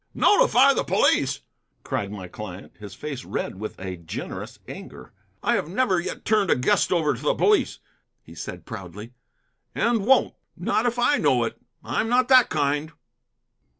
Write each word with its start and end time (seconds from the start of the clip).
"Notify 0.15 0.73
the 0.73 0.83
police!" 0.83 1.41
cried 1.83 2.11
my 2.11 2.27
client, 2.27 2.71
his 2.79 2.95
face 2.95 3.23
red 3.23 3.59
with 3.59 3.79
a 3.79 3.97
generous 3.97 4.57
anger. 4.67 5.13
"I 5.43 5.53
have 5.53 5.69
never 5.69 5.99
yet 5.99 6.25
turned 6.25 6.49
a 6.49 6.55
guest 6.55 6.91
over 6.91 7.13
to 7.13 7.21
the 7.21 7.35
police," 7.35 7.77
he 8.23 8.33
said 8.33 8.65
proudly, 8.65 9.13
"and 9.75 10.07
won't, 10.07 10.33
not 10.57 10.87
if 10.87 10.97
I 10.97 11.17
know 11.17 11.43
it. 11.43 11.61
I'm 11.83 12.09
not 12.09 12.29
that 12.29 12.49
kind." 12.49 12.93